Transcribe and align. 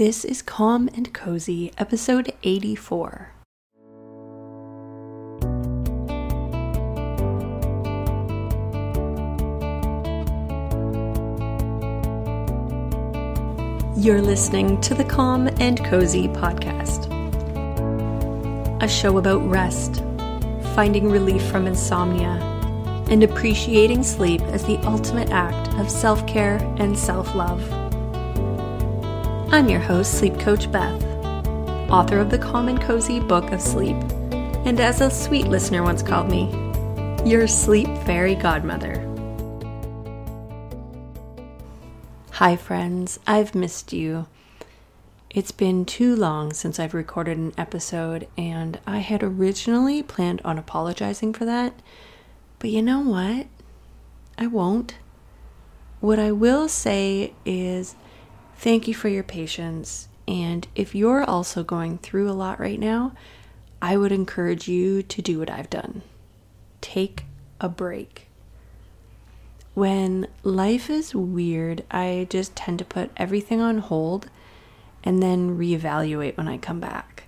This 0.00 0.24
is 0.24 0.40
Calm 0.40 0.88
and 0.94 1.12
Cozy, 1.12 1.72
episode 1.76 2.32
84. 2.42 3.34
You're 13.98 14.22
listening 14.22 14.80
to 14.80 14.94
the 14.94 15.04
Calm 15.06 15.48
and 15.60 15.84
Cozy 15.84 16.28
podcast, 16.28 17.12
a 18.82 18.88
show 18.88 19.18
about 19.18 19.46
rest, 19.46 19.96
finding 20.74 21.10
relief 21.10 21.42
from 21.50 21.66
insomnia, 21.66 22.40
and 23.10 23.22
appreciating 23.22 24.02
sleep 24.02 24.40
as 24.44 24.64
the 24.64 24.78
ultimate 24.78 25.28
act 25.28 25.74
of 25.74 25.90
self 25.90 26.26
care 26.26 26.56
and 26.78 26.98
self 26.98 27.34
love. 27.34 27.79
I'm 29.52 29.68
your 29.68 29.80
host, 29.80 30.16
Sleep 30.16 30.38
Coach 30.38 30.70
Beth, 30.70 31.02
author 31.90 32.20
of 32.20 32.30
the 32.30 32.38
Calm 32.38 32.68
and 32.68 32.80
Cozy 32.80 33.18
Book 33.18 33.50
of 33.50 33.60
Sleep, 33.60 33.96
and 34.64 34.78
as 34.78 35.00
a 35.00 35.10
sweet 35.10 35.48
listener 35.48 35.82
once 35.82 36.04
called 36.04 36.30
me, 36.30 36.44
your 37.28 37.48
sleep 37.48 37.88
fairy 38.06 38.36
godmother. 38.36 39.04
Hi, 42.30 42.54
friends. 42.54 43.18
I've 43.26 43.56
missed 43.56 43.92
you. 43.92 44.28
It's 45.30 45.50
been 45.50 45.84
too 45.84 46.14
long 46.14 46.52
since 46.52 46.78
I've 46.78 46.94
recorded 46.94 47.36
an 47.36 47.52
episode, 47.58 48.28
and 48.38 48.78
I 48.86 48.98
had 48.98 49.24
originally 49.24 50.00
planned 50.00 50.40
on 50.44 50.58
apologizing 50.58 51.32
for 51.32 51.44
that. 51.44 51.74
But 52.60 52.70
you 52.70 52.82
know 52.82 53.00
what? 53.00 53.48
I 54.38 54.46
won't. 54.46 54.94
What 55.98 56.20
I 56.20 56.30
will 56.30 56.68
say 56.68 57.34
is 57.44 57.96
thank 58.60 58.86
you 58.86 58.94
for 58.94 59.08
your 59.08 59.22
patience. 59.22 60.08
And 60.28 60.68
if 60.74 60.94
you're 60.94 61.24
also 61.24 61.64
going 61.64 61.98
through 61.98 62.30
a 62.30 62.32
lot 62.32 62.60
right 62.60 62.78
now, 62.78 63.14
I 63.80 63.96
would 63.96 64.12
encourage 64.12 64.68
you 64.68 65.02
to 65.02 65.22
do 65.22 65.38
what 65.38 65.50
I've 65.50 65.70
done 65.70 66.02
take 66.80 67.24
a 67.60 67.68
break. 67.68 68.26
When 69.74 70.26
life 70.42 70.88
is 70.88 71.14
weird, 71.14 71.84
I 71.90 72.26
just 72.30 72.56
tend 72.56 72.78
to 72.80 72.84
put 72.84 73.10
everything 73.16 73.60
on 73.60 73.78
hold 73.78 74.28
and 75.04 75.22
then 75.22 75.58
reevaluate 75.58 76.36
when 76.36 76.48
I 76.48 76.58
come 76.58 76.80
back. 76.80 77.24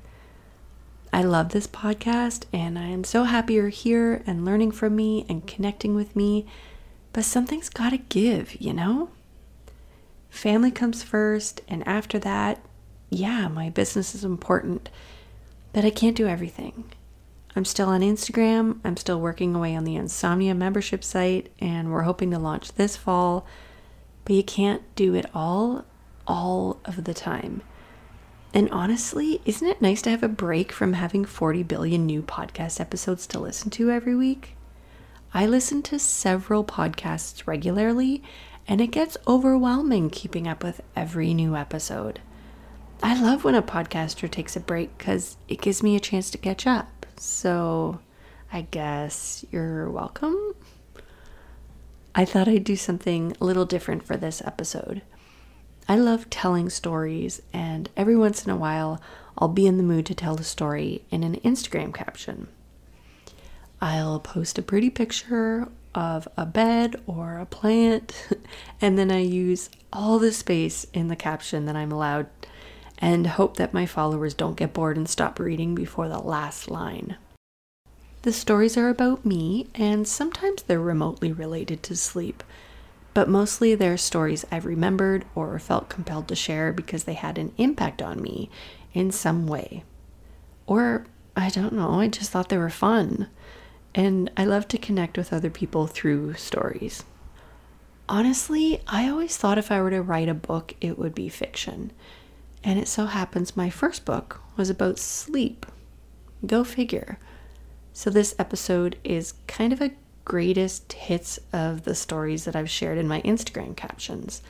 I 1.13 1.23
love 1.23 1.51
this 1.51 1.67
podcast 1.67 2.45
and 2.53 2.79
I 2.79 2.87
am 2.87 3.05
so 3.05 3.25
happy 3.25 3.55
you're 3.55 3.69
here 3.69 4.23
and 4.27 4.45
learning 4.45 4.73
from 4.73 4.97
me 4.97 5.27
and 5.29 5.47
connecting 5.47 5.95
with 5.95 6.17
me, 6.17 6.47
but 7.13 7.25
something's 7.25 7.69
got 7.69 7.91
to 7.91 7.99
give, 7.99 8.61
you 8.61 8.73
know? 8.73 9.11
Family 10.33 10.71
comes 10.71 11.03
first, 11.03 11.61
and 11.69 11.87
after 11.87 12.19
that, 12.21 12.59
yeah, 13.11 13.49
my 13.49 13.69
business 13.69 14.15
is 14.15 14.25
important, 14.25 14.89
but 15.75 15.85
I 15.85 15.91
can't 15.91 16.17
do 16.17 16.27
everything. 16.27 16.91
I'm 17.55 17.67
still 17.67 17.91
on 17.91 18.01
Instagram. 18.01 18.81
I'm 18.83 18.97
still 18.97 19.21
working 19.21 19.55
away 19.55 19.77
on 19.77 19.85
the 19.85 19.95
Insomnia 19.95 20.55
membership 20.55 21.05
site, 21.05 21.53
and 21.61 21.93
we're 21.93 22.03
hoping 22.03 22.31
to 22.31 22.39
launch 22.39 22.73
this 22.73 22.97
fall. 22.97 23.47
But 24.25 24.35
you 24.35 24.43
can't 24.43 24.83
do 24.97 25.15
it 25.15 25.27
all, 25.35 25.85
all 26.27 26.81
of 26.87 27.05
the 27.05 27.15
time. 27.15 27.61
And 28.55 28.71
honestly, 28.71 29.43
isn't 29.45 29.69
it 29.69 29.83
nice 29.83 30.01
to 30.03 30.11
have 30.11 30.23
a 30.23 30.29
break 30.29 30.73
from 30.73 30.95
having 30.95 31.27
40 31.27 31.63
billion 31.63 32.07
new 32.07 32.23
podcast 32.23 32.81
episodes 32.81 33.27
to 33.29 33.39
listen 33.39 33.69
to 33.73 33.91
every 33.91 34.17
week? 34.17 34.57
I 35.35 35.47
listen 35.47 35.83
to 35.83 35.99
several 35.99 36.65
podcasts 36.65 37.47
regularly, 37.47 38.23
and 38.73 38.81
it 38.81 38.87
gets 38.87 39.19
overwhelming 39.29 40.09
keeping 40.09 40.49
up 40.49 40.65
with 40.65 40.81
every 40.97 41.35
new 41.35 41.55
episode. 41.55 42.21
I 43.03 43.21
love 43.21 43.45
when 43.45 43.55
a 43.55 43.61
podcaster 43.61 44.31
takes 44.31 44.57
a 44.57 44.61
break 44.61 44.97
because 44.97 45.37
it 45.47 45.61
gives 45.61 45.83
me 45.83 45.95
a 45.95 46.01
chance 46.01 46.31
to 46.31 46.39
catch 46.39 46.67
up. 46.67 47.05
So 47.19 48.01
I 48.51 48.63
guess 48.63 49.45
you're 49.51 49.91
welcome. 49.91 50.55
I 52.15 52.25
thought 52.25 52.49
I'd 52.49 52.65
do 52.65 52.77
something 52.77 53.37
a 53.39 53.45
little 53.45 53.67
different 53.67 54.07
for 54.07 54.17
this 54.17 54.41
episode. 54.41 55.03
I 55.87 55.97
love 55.97 56.31
telling 56.31 56.71
stories, 56.71 57.43
and 57.53 57.91
every 57.95 58.17
once 58.17 58.43
in 58.47 58.51
a 58.51 58.57
while, 58.57 59.03
I'll 59.37 59.49
be 59.49 59.67
in 59.67 59.77
the 59.77 59.83
mood 59.83 60.07
to 60.07 60.15
tell 60.15 60.37
a 60.37 60.45
story 60.45 61.05
in 61.11 61.25
an 61.25 61.37
Instagram 61.41 61.93
caption. 61.93 62.49
I'll 63.83 64.19
post 64.19 64.57
a 64.57 64.63
pretty 64.63 64.89
picture 64.89 65.69
of 65.95 66.27
a 66.37 66.47
bed 66.47 66.97
or 67.07 67.39
a 67.39 67.47
plant, 67.47 68.29
and 68.81 68.99
then 68.99 69.11
I 69.11 69.21
use 69.21 69.71
all 69.93 70.19
the 70.19 70.33
space 70.33 70.87
in 70.93 71.09
the 71.09 71.17
caption 71.17 71.67
that 71.67 71.77
I'm 71.77 71.93
allowed 71.93 72.27
and 72.99 73.27
hope 73.27 73.57
that 73.57 73.75
my 73.75 73.85
followers 73.85 74.33
don't 74.33 74.57
get 74.57 74.73
bored 74.73 74.97
and 74.97 75.09
stop 75.09 75.39
reading 75.39 75.75
before 75.75 76.09
the 76.09 76.21
last 76.21 76.71
line. 76.71 77.17
The 78.23 78.33
stories 78.33 78.77
are 78.77 78.89
about 78.89 79.27
me, 79.27 79.67
and 79.75 80.07
sometimes 80.07 80.63
they're 80.63 80.79
remotely 80.79 81.33
related 81.33 81.83
to 81.83 81.97
sleep, 81.97 82.45
but 83.13 83.29
mostly 83.29 83.75
they're 83.75 83.97
stories 83.97 84.47
I've 84.53 84.65
remembered 84.65 85.25
or 85.35 85.59
felt 85.59 85.89
compelled 85.89 86.29
to 86.29 86.37
share 86.37 86.73
because 86.73 87.03
they 87.03 87.15
had 87.15 87.37
an 87.37 87.53
impact 87.59 88.01
on 88.01 88.23
me 88.23 88.49
in 88.95 89.11
some 89.11 89.49
way. 89.49 89.83
Or, 90.69 91.05
I 91.37 91.49
don't 91.49 91.73
know, 91.73 91.99
I 92.01 92.07
just 92.07 92.31
thought 92.31 92.49
they 92.49 92.59
were 92.59 92.71
fun. 92.71 93.29
And 93.95 94.31
I 94.37 94.45
love 94.45 94.69
to 94.69 94.79
connect 94.79 95.19
with 95.19 95.33
other 95.33 95.51
people 95.51 95.87
through 95.87 96.35
stories. 96.35 97.05
Honestly, 98.09 98.81
I 98.87 99.09
always 99.09 99.37
thought 99.37 99.59
if 99.59 99.71
I 99.71 99.81
were 99.81 99.91
to 99.91 100.03
write 100.03 100.29
a 100.29 100.35
book, 100.35 100.75
it 100.81 100.99
would 100.99 101.15
be 101.15 101.29
fiction. 101.29 101.93
And 102.65 102.79
it 102.79 102.89
so 102.89 103.07
happens 103.07 103.57
my 103.57 103.71
first 103.71 104.05
book 104.05 104.41
was 104.57 104.71
about 104.71 104.99
sleep. 104.99 105.67
Go 106.47 106.65
figure. 106.65 107.19
So, 107.93 108.09
this 108.11 108.35
episode 108.39 108.97
is 109.05 109.35
kind 109.47 109.73
of 109.73 109.81
a 109.81 109.93
greatest 110.25 110.93
hits 110.95 111.39
of 111.53 111.85
the 111.85 111.95
stories 111.95 112.45
that 112.45 112.57
I've 112.57 112.71
shared 112.71 112.99
in 112.99 113.09
my 113.09 113.21
Instagram 113.23 113.77
captions. 113.77 114.43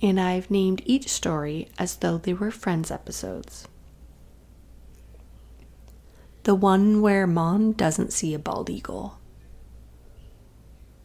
And 0.00 0.20
I've 0.20 0.50
named 0.50 0.82
each 0.84 1.08
story 1.08 1.68
as 1.78 1.96
though 1.96 2.18
they 2.18 2.34
were 2.34 2.50
Friends 2.50 2.90
episodes. 2.90 3.68
The 6.44 6.54
one 6.56 7.00
where 7.00 7.26
mom 7.26 7.72
doesn't 7.72 8.12
see 8.12 8.34
a 8.34 8.38
bald 8.38 8.68
eagle. 8.68 9.18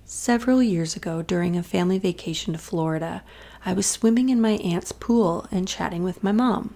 Several 0.04 0.64
years 0.64 0.96
ago, 0.96 1.22
during 1.22 1.56
a 1.56 1.62
family 1.62 2.00
vacation 2.00 2.54
to 2.54 2.60
Florida, 2.60 3.24
I 3.64 3.74
was 3.74 3.86
swimming 3.86 4.30
in 4.30 4.42
my 4.42 4.54
aunt's 4.54 4.92
pool 4.92 5.46
and 5.52 5.68
chatting 5.68 6.02
with 6.02 6.24
my 6.24 6.32
mom. 6.32 6.74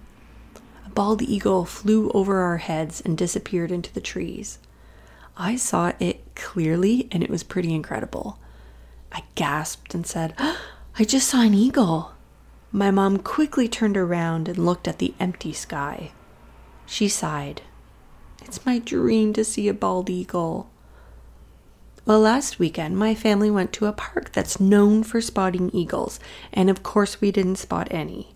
A 0.86 0.90
bald 0.90 1.22
eagle 1.22 1.64
flew 1.64 2.10
over 2.10 2.40
our 2.40 2.58
heads 2.58 3.00
and 3.00 3.18
disappeared 3.18 3.72
into 3.72 3.92
the 3.92 4.00
trees. 4.00 4.60
I 5.36 5.56
saw 5.56 5.92
it 5.98 6.34
clearly 6.36 7.08
and 7.10 7.22
it 7.22 7.30
was 7.30 7.42
pretty 7.42 7.74
incredible. 7.74 8.38
I 9.10 9.24
gasped 9.34 9.92
and 9.92 10.06
said, 10.06 10.34
I 10.98 11.04
just 11.04 11.28
saw 11.28 11.40
an 11.40 11.54
eagle. 11.54 12.12
My 12.70 12.92
mom 12.92 13.18
quickly 13.18 13.66
turned 13.66 13.96
around 13.96 14.46
and 14.46 14.58
looked 14.58 14.86
at 14.86 14.98
the 14.98 15.14
empty 15.18 15.52
sky. 15.52 16.12
She 16.86 17.08
sighed. 17.08 17.62
It's 18.44 18.66
my 18.66 18.78
dream 18.78 19.32
to 19.34 19.44
see 19.44 19.68
a 19.68 19.74
bald 19.74 20.10
eagle. 20.10 20.68
Well, 22.04 22.20
last 22.20 22.58
weekend, 22.58 22.98
my 22.98 23.14
family 23.14 23.50
went 23.50 23.72
to 23.74 23.86
a 23.86 23.92
park 23.92 24.32
that's 24.32 24.58
known 24.58 25.04
for 25.04 25.20
spotting 25.20 25.70
eagles, 25.72 26.18
and 26.52 26.68
of 26.68 26.82
course, 26.82 27.20
we 27.20 27.30
didn't 27.30 27.56
spot 27.56 27.88
any. 27.90 28.34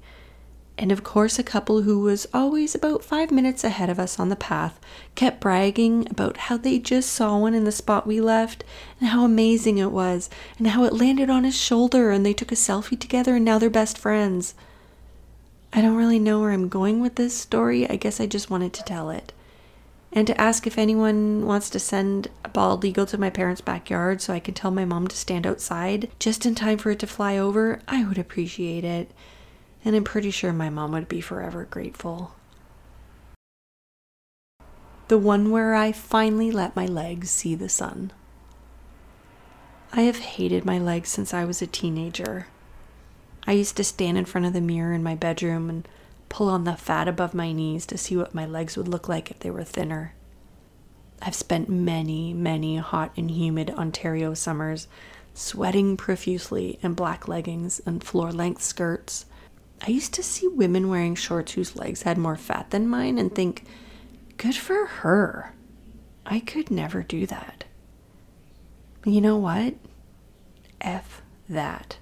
And 0.78 0.92
of 0.92 1.02
course, 1.02 1.38
a 1.38 1.42
couple 1.42 1.82
who 1.82 2.00
was 2.00 2.28
always 2.32 2.74
about 2.74 3.02
five 3.02 3.30
minutes 3.32 3.64
ahead 3.64 3.90
of 3.90 3.98
us 3.98 4.20
on 4.20 4.28
the 4.28 4.36
path 4.36 4.78
kept 5.16 5.40
bragging 5.40 6.06
about 6.08 6.36
how 6.36 6.56
they 6.56 6.78
just 6.78 7.10
saw 7.10 7.36
one 7.36 7.54
in 7.54 7.64
the 7.64 7.72
spot 7.72 8.06
we 8.06 8.20
left, 8.20 8.62
and 9.00 9.08
how 9.08 9.24
amazing 9.24 9.78
it 9.78 9.90
was, 9.90 10.30
and 10.58 10.68
how 10.68 10.84
it 10.84 10.92
landed 10.92 11.28
on 11.28 11.42
his 11.44 11.58
shoulder, 11.58 12.10
and 12.10 12.24
they 12.24 12.32
took 12.32 12.52
a 12.52 12.56
selfie 12.56 12.98
together, 12.98 13.36
and 13.36 13.44
now 13.44 13.58
they're 13.58 13.68
best 13.68 13.98
friends. 13.98 14.54
I 15.72 15.82
don't 15.82 15.96
really 15.96 16.20
know 16.20 16.40
where 16.40 16.52
I'm 16.52 16.68
going 16.68 17.00
with 17.00 17.16
this 17.16 17.36
story. 17.36 17.90
I 17.90 17.96
guess 17.96 18.20
I 18.20 18.26
just 18.26 18.50
wanted 18.50 18.72
to 18.74 18.84
tell 18.84 19.10
it 19.10 19.32
and 20.12 20.26
to 20.26 20.40
ask 20.40 20.66
if 20.66 20.78
anyone 20.78 21.46
wants 21.46 21.68
to 21.70 21.78
send 21.78 22.28
a 22.44 22.48
bald 22.48 22.84
eagle 22.84 23.06
to 23.06 23.18
my 23.18 23.30
parents' 23.30 23.60
backyard 23.60 24.20
so 24.20 24.32
I 24.32 24.40
can 24.40 24.54
tell 24.54 24.70
my 24.70 24.84
mom 24.84 25.08
to 25.08 25.16
stand 25.16 25.46
outside 25.46 26.10
just 26.18 26.46
in 26.46 26.54
time 26.54 26.78
for 26.78 26.90
it 26.90 26.98
to 27.00 27.06
fly 27.06 27.36
over, 27.36 27.80
I 27.86 28.04
would 28.04 28.18
appreciate 28.18 28.84
it. 28.84 29.10
And 29.84 29.94
I'm 29.94 30.04
pretty 30.04 30.30
sure 30.30 30.52
my 30.52 30.70
mom 30.70 30.92
would 30.92 31.08
be 31.08 31.20
forever 31.20 31.64
grateful. 31.64 32.34
The 35.08 35.18
one 35.18 35.50
where 35.50 35.74
I 35.74 35.92
finally 35.92 36.50
let 36.50 36.74
my 36.74 36.86
legs 36.86 37.30
see 37.30 37.54
the 37.54 37.68
sun. 37.68 38.12
I 39.92 40.02
have 40.02 40.18
hated 40.18 40.64
my 40.64 40.78
legs 40.78 41.10
since 41.10 41.32
I 41.32 41.44
was 41.44 41.62
a 41.62 41.66
teenager. 41.66 42.48
I 43.46 43.52
used 43.52 43.76
to 43.76 43.84
stand 43.84 44.18
in 44.18 44.24
front 44.24 44.46
of 44.46 44.52
the 44.52 44.60
mirror 44.60 44.92
in 44.92 45.02
my 45.02 45.14
bedroom 45.14 45.70
and 45.70 45.88
pull 46.28 46.48
on 46.48 46.64
the 46.64 46.76
fat 46.76 47.08
above 47.08 47.34
my 47.34 47.52
knees 47.52 47.86
to 47.86 47.98
see 47.98 48.16
what 48.16 48.34
my 48.34 48.46
legs 48.46 48.76
would 48.76 48.88
look 48.88 49.08
like 49.08 49.30
if 49.30 49.38
they 49.38 49.50
were 49.50 49.64
thinner. 49.64 50.14
I've 51.22 51.34
spent 51.34 51.68
many, 51.68 52.34
many 52.34 52.76
hot 52.76 53.12
and 53.16 53.30
humid 53.30 53.70
Ontario 53.70 54.34
summers 54.34 54.88
sweating 55.34 55.96
profusely 55.96 56.78
in 56.82 56.94
black 56.94 57.28
leggings 57.28 57.80
and 57.86 58.02
floor 58.02 58.32
length 58.32 58.62
skirts. 58.62 59.26
I 59.86 59.90
used 59.90 60.14
to 60.14 60.22
see 60.22 60.48
women 60.48 60.88
wearing 60.88 61.14
shorts 61.14 61.52
whose 61.52 61.76
legs 61.76 62.02
had 62.02 62.16
more 62.16 62.36
fat 62.36 62.70
than 62.70 62.88
mine 62.88 63.18
and 63.18 63.34
think, 63.34 63.64
good 64.36 64.54
for 64.56 64.86
her. 64.86 65.52
I 66.24 66.40
could 66.40 66.70
never 66.70 67.02
do 67.02 67.26
that. 67.26 67.64
You 69.04 69.20
know 69.20 69.36
what? 69.36 69.74
F 70.80 71.22
that. 71.48 71.98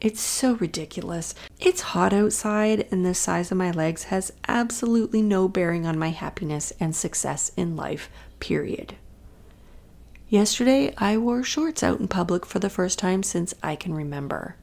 It's 0.00 0.20
so 0.20 0.54
ridiculous. 0.54 1.34
It's 1.58 1.82
hot 1.82 2.14
outside, 2.14 2.88
and 2.90 3.04
the 3.04 3.14
size 3.14 3.50
of 3.50 3.58
my 3.58 3.70
legs 3.70 4.04
has 4.04 4.32
absolutely 4.48 5.20
no 5.20 5.46
bearing 5.46 5.86
on 5.86 5.98
my 5.98 6.08
happiness 6.08 6.72
and 6.80 6.96
success 6.96 7.52
in 7.54 7.76
life, 7.76 8.08
period. 8.38 8.94
Yesterday, 10.30 10.94
I 10.96 11.18
wore 11.18 11.42
shorts 11.42 11.82
out 11.82 12.00
in 12.00 12.08
public 12.08 12.46
for 12.46 12.60
the 12.60 12.70
first 12.70 12.98
time 12.98 13.22
since 13.22 13.52
I 13.62 13.76
can 13.76 13.92
remember. 13.92 14.56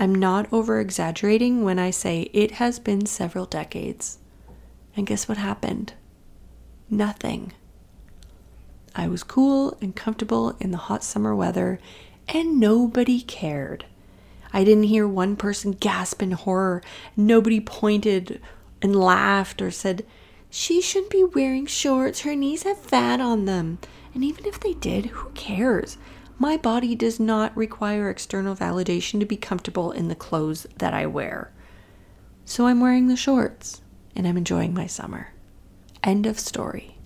I'm 0.00 0.14
not 0.14 0.52
over 0.52 0.80
exaggerating 0.80 1.62
when 1.62 1.78
I 1.78 1.90
say 1.90 2.22
it 2.32 2.52
has 2.52 2.80
been 2.80 3.06
several 3.06 3.46
decades. 3.46 4.18
And 4.96 5.06
guess 5.06 5.28
what 5.28 5.38
happened? 5.38 5.92
Nothing. 6.90 7.52
I 8.96 9.06
was 9.06 9.22
cool 9.22 9.76
and 9.80 9.94
comfortable 9.94 10.56
in 10.58 10.72
the 10.72 10.78
hot 10.78 11.04
summer 11.04 11.34
weather, 11.36 11.78
and 12.26 12.58
nobody 12.58 13.20
cared. 13.20 13.84
I 14.52 14.64
didn't 14.64 14.84
hear 14.84 15.06
one 15.06 15.36
person 15.36 15.72
gasp 15.72 16.22
in 16.22 16.32
horror. 16.32 16.82
Nobody 17.16 17.60
pointed 17.60 18.40
and 18.80 18.96
laughed 18.96 19.60
or 19.60 19.70
said, 19.70 20.04
She 20.50 20.80
shouldn't 20.80 21.10
be 21.10 21.24
wearing 21.24 21.66
shorts. 21.66 22.20
Her 22.20 22.34
knees 22.34 22.62
have 22.62 22.78
fat 22.78 23.20
on 23.20 23.44
them. 23.44 23.78
And 24.14 24.24
even 24.24 24.46
if 24.46 24.58
they 24.58 24.74
did, 24.74 25.06
who 25.06 25.30
cares? 25.30 25.98
My 26.38 26.56
body 26.56 26.94
does 26.94 27.18
not 27.18 27.56
require 27.56 28.08
external 28.08 28.54
validation 28.54 29.18
to 29.20 29.26
be 29.26 29.36
comfortable 29.36 29.90
in 29.90 30.08
the 30.08 30.14
clothes 30.14 30.66
that 30.78 30.94
I 30.94 31.06
wear. 31.06 31.52
So 32.44 32.66
I'm 32.66 32.80
wearing 32.80 33.08
the 33.08 33.16
shorts 33.16 33.82
and 34.14 34.26
I'm 34.26 34.36
enjoying 34.36 34.72
my 34.72 34.86
summer. 34.86 35.32
End 36.02 36.26
of 36.26 36.38
story. 36.38 36.96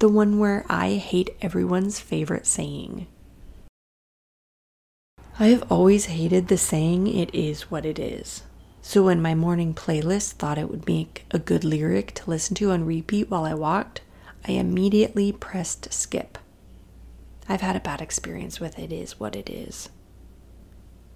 The 0.00 0.08
one 0.08 0.38
where 0.38 0.66
I 0.68 0.94
hate 0.94 1.34
everyone's 1.40 1.98
favorite 1.98 2.46
saying. 2.46 3.06
I 5.36 5.48
have 5.48 5.64
always 5.70 6.04
hated 6.04 6.46
the 6.46 6.56
saying, 6.56 7.08
it 7.08 7.34
is 7.34 7.68
what 7.68 7.84
it 7.84 7.98
is. 7.98 8.44
So 8.82 9.02
when 9.02 9.20
my 9.20 9.34
morning 9.34 9.74
playlist 9.74 10.34
thought 10.34 10.58
it 10.58 10.70
would 10.70 10.86
make 10.86 11.26
a 11.32 11.40
good 11.40 11.64
lyric 11.64 12.14
to 12.14 12.30
listen 12.30 12.54
to 12.56 12.70
on 12.70 12.84
repeat 12.84 13.30
while 13.30 13.44
I 13.44 13.52
walked, 13.54 14.00
I 14.46 14.52
immediately 14.52 15.32
pressed 15.32 15.92
skip. 15.92 16.38
I've 17.48 17.62
had 17.62 17.74
a 17.74 17.80
bad 17.80 18.00
experience 18.00 18.60
with 18.60 18.78
it 18.78 18.92
is 18.92 19.18
what 19.18 19.34
it 19.34 19.50
is. 19.50 19.88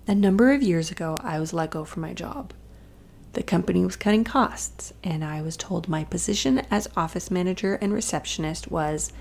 A 0.08 0.16
number 0.16 0.50
of 0.50 0.64
years 0.64 0.90
ago, 0.90 1.16
I 1.20 1.38
was 1.38 1.52
let 1.52 1.70
go 1.70 1.84
from 1.84 2.02
my 2.02 2.12
job. 2.12 2.52
The 3.34 3.44
company 3.44 3.84
was 3.84 3.94
cutting 3.94 4.24
costs, 4.24 4.92
and 5.04 5.24
I 5.24 5.42
was 5.42 5.56
told 5.56 5.88
my 5.88 6.02
position 6.02 6.62
as 6.72 6.88
office 6.96 7.30
manager 7.30 7.76
and 7.76 7.92
receptionist 7.92 8.68
was 8.68 9.12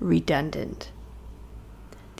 redundant 0.00 0.90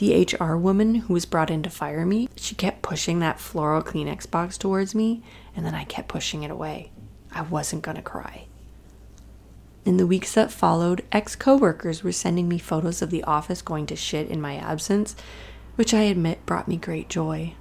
the 0.00 0.26
HR 0.34 0.56
woman 0.56 0.94
who 0.94 1.12
was 1.12 1.26
brought 1.26 1.50
in 1.50 1.62
to 1.62 1.68
fire 1.68 2.06
me, 2.06 2.26
she 2.34 2.54
kept 2.54 2.80
pushing 2.80 3.18
that 3.18 3.38
floral 3.38 3.82
Kleenex 3.82 4.28
box 4.30 4.56
towards 4.56 4.94
me, 4.94 5.22
and 5.54 5.66
then 5.66 5.74
I 5.74 5.84
kept 5.84 6.08
pushing 6.08 6.42
it 6.42 6.50
away. 6.50 6.90
I 7.30 7.42
wasn't 7.42 7.84
to 7.84 8.00
cry. 8.00 8.46
In 9.84 9.98
the 9.98 10.06
weeks 10.06 10.32
that 10.32 10.50
followed, 10.50 11.04
ex 11.12 11.36
coworkers 11.36 12.02
were 12.02 12.12
sending 12.12 12.48
me 12.48 12.58
photos 12.58 13.02
of 13.02 13.10
the 13.10 13.22
office 13.24 13.60
going 13.60 13.84
to 13.88 13.96
shit 13.96 14.30
in 14.30 14.40
my 14.40 14.56
absence, 14.56 15.14
which 15.76 15.92
I 15.92 16.04
admit 16.04 16.46
brought 16.46 16.66
me 16.66 16.78
great 16.78 17.10
joy. 17.10 17.52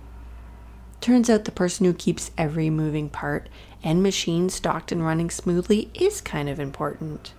Turns 1.01 1.29
out 1.29 1.43
the 1.43 1.51
person 1.51 1.85
who 1.85 1.93
keeps 1.93 2.31
every 2.37 2.69
moving 2.69 3.09
part 3.09 3.49
and 3.83 4.01
machine 4.01 4.49
stocked 4.49 4.93
and 4.93 5.03
running 5.03 5.29
smoothly 5.29 5.91
is 5.93 6.21
kind 6.21 6.47
of 6.47 6.57
important. 6.57 7.33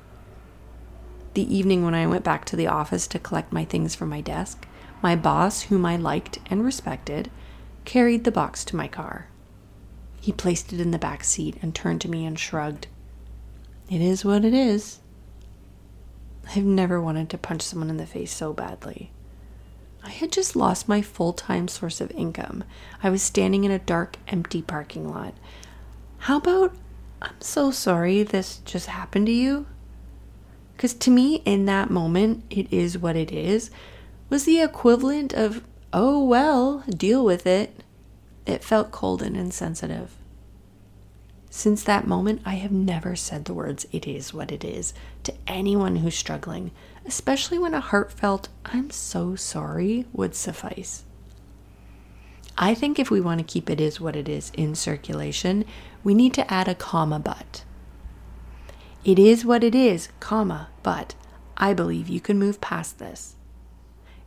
The 1.33 1.57
evening 1.57 1.87
when 1.87 1.95
I 1.95 2.07
went 2.07 2.25
back 2.25 2.45
to 2.47 2.57
the 2.57 2.67
office 2.67 3.07
to 3.07 3.19
collect 3.19 3.51
my 3.51 3.65
things 3.65 3.95
from 3.95 4.11
my 4.11 4.21
desk, 4.21 4.67
my 5.03 5.17
boss, 5.17 5.63
whom 5.63 5.87
I 5.87 5.97
liked 5.97 6.39
and 6.47 6.65
respected, 6.65 7.31
carried 7.85 8.25
the 8.25 8.33
box 8.33 8.65
to 8.67 8.77
my 8.77 8.89
car. 8.89 9.29
He 10.21 10.33
placed 10.33 10.73
it 10.73 10.81
in 10.81 10.91
the 10.91 10.99
back 10.99 11.25
seat 11.25 11.57
and 11.63 11.75
turned 11.75 12.01
to 12.03 12.11
me 12.11 12.27
and 12.27 12.39
shrugged. 12.39 12.87
It 13.89 14.01
is 14.01 14.25
what 14.25 14.45
it 14.45 14.55
is. 14.55 15.01
I've 16.55 16.65
never 16.65 17.01
wanted 17.01 17.31
to 17.31 17.39
punch 17.39 17.63
someone 17.63 17.91
in 17.91 17.97
the 17.97 18.07
face 18.07 18.33
so 18.33 18.53
badly. 18.53 19.11
I 20.03 20.11
had 20.11 20.33
just 20.33 20.57
lost 20.57 20.89
my 20.89 21.03
full 21.03 21.33
time 21.33 21.69
source 21.69 22.01
of 22.01 22.11
income. 22.13 22.65
I 23.03 23.11
was 23.11 23.23
standing 23.23 23.65
in 23.65 23.71
a 23.71 23.79
dark, 23.79 24.17
empty 24.29 24.63
parking 24.63 25.09
lot. 25.09 25.35
How 26.19 26.39
about, 26.39 26.75
I'm 27.23 27.41
so 27.41 27.71
sorry 27.71 28.23
this 28.23 28.59
just 28.65 28.87
happened 28.87 29.27
to 29.27 29.33
you? 29.33 29.67
Because 30.77 30.95
to 30.95 31.11
me, 31.11 31.37
in 31.45 31.67
that 31.67 31.91
moment, 31.91 32.45
it 32.51 32.73
is 32.73 32.97
what 32.97 33.17
it 33.17 33.31
is 33.31 33.71
was 34.31 34.45
the 34.45 34.63
equivalent 34.63 35.35
of, 35.35 35.63
oh 35.93 36.25
well, 36.25 36.85
deal 36.89 37.25
with 37.25 37.47
it. 37.47 37.83
It 38.47 38.65
felt 38.65 38.91
cold 38.91 39.21
and 39.21 39.37
insensitive. 39.37 40.17
Since 41.51 41.83
that 41.83 42.07
moment, 42.07 42.43
I 42.45 42.55
have 42.55 42.71
never 42.71 43.17
said 43.17 43.45
the 43.45 43.55
words, 43.55 43.85
it 43.91 44.07
is 44.07 44.33
what 44.33 44.53
it 44.53 44.65
is, 44.65 44.95
to 45.25 45.35
anyone 45.49 45.97
who's 45.97 46.15
struggling, 46.17 46.71
especially 47.05 47.59
when 47.59 47.75
a 47.75 47.81
heartfelt, 47.81 48.49
I'm 48.65 48.91
so 48.91 49.35
sorry, 49.35 50.07
would 50.13 50.37
suffice. 50.37 51.03
I 52.57 52.75
think 52.75 53.01
if 53.01 53.11
we 53.11 53.21
want 53.21 53.39
to 53.39 53.45
keep 53.45 53.69
it 53.69 53.81
is 53.81 54.01
what 54.01 54.15
it 54.15 54.29
is 54.29 54.53
in 54.55 54.77
circulation, 54.77 55.65
we 56.05 56.15
need 56.15 56.35
to 56.35 56.53
add 56.53 56.69
a 56.69 56.75
comma 56.75 57.19
but. 57.19 57.65
It 59.05 59.19
is 59.19 59.45
what 59.45 59.65
it 59.65 59.75
is, 59.75 60.09
comma, 60.21 60.69
but 60.85 61.17
I 61.57 61.75
believe 61.75 62.09
you 62.09 62.21
can 62.21 62.39
move 62.39 62.61
past 62.61 62.99
this. 63.01 63.35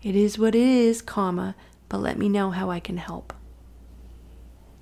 It 0.03 0.17
is 0.17 0.38
what 0.38 0.53
it 0.53 0.61
is, 0.61 1.01
comma, 1.01 1.55
but 1.88 2.00
let 2.00 2.17
me 2.17 2.27
know 2.27 2.51
how 2.51 2.69
I 2.69 2.81
can 2.81 2.97
help. 2.97 3.31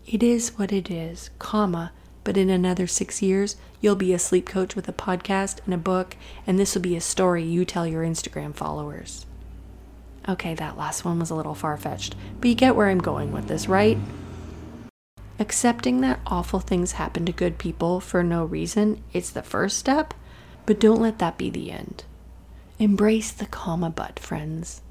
It 0.07 0.23
is 0.23 0.57
what 0.57 0.71
it 0.71 0.89
is, 0.89 1.29
comma, 1.38 1.91
but 2.23 2.38
in 2.38 2.50
another 2.50 2.88
six 2.88 3.21
years, 3.21 3.56
you'll 3.81 3.95
be 3.95 4.13
a 4.13 4.19
sleep 4.19 4.47
coach 4.47 4.75
with 4.75 4.89
a 4.89 4.94
podcast 4.94 5.59
and 5.65 5.75
a 5.75 5.77
book, 5.77 6.18
and 6.47 6.57
this 6.57 6.73
will 6.73 6.81
be 6.81 6.95
a 6.95 7.01
story 7.01 7.44
you 7.44 7.65
tell 7.65 7.85
your 7.85 8.03
Instagram 8.03 8.56
followers. 8.56 9.27
Okay, 10.27 10.56
that 10.56 10.75
last 10.75 11.06
one 11.06 11.19
was 11.19 11.29
a 11.29 11.35
little 11.35 11.53
far 11.53 11.77
fetched, 11.77 12.15
but 12.39 12.50
you 12.50 12.56
get 12.56 12.75
where 12.75 12.89
I'm 12.89 12.97
going 12.97 13.31
with 13.31 13.47
this, 13.47 13.67
right? 13.67 14.00
Accepting 15.38 16.01
that 16.01 16.19
awful 16.25 16.59
things 16.59 16.94
happen 16.94 17.27
to 17.27 17.31
good 17.31 17.59
people 17.59 18.00
for 18.00 18.24
no 18.24 18.43
reason 18.43 19.03
is 19.13 19.34
the 19.34 19.43
first 19.43 19.77
step, 19.77 20.15
but 20.65 20.79
don't 20.79 21.00
let 21.00 21.19
that 21.19 21.38
be 21.38 21.51
the 21.51 21.69
end. 21.72 22.05
Embrace 22.79 23.31
the 23.31 23.46
comma 23.46 23.91
but, 23.91 24.17
friends 24.17 24.81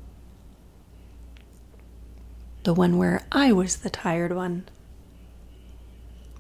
the 2.63 2.75
one 2.75 2.99
where 2.99 3.23
I 3.33 3.53
was 3.53 3.77
the 3.77 3.91
tired 3.91 4.35
one. 4.35 4.69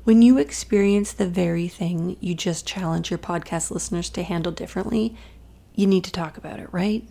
When 0.04 0.22
you 0.22 0.38
experience 0.38 1.12
the 1.12 1.28
very 1.28 1.68
thing 1.68 2.16
you 2.20 2.34
just 2.34 2.66
challenge 2.66 3.10
your 3.10 3.18
podcast 3.18 3.70
listeners 3.70 4.10
to 4.10 4.22
handle 4.22 4.52
differently, 4.52 5.16
you 5.74 5.86
need 5.86 6.04
to 6.04 6.12
talk 6.12 6.36
about 6.36 6.58
it, 6.58 6.72
right? 6.72 7.06